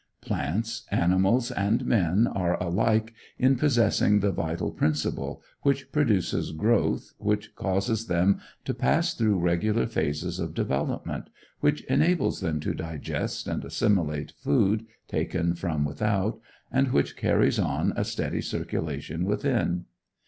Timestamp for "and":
1.51-1.85, 13.47-13.63, 16.71-16.91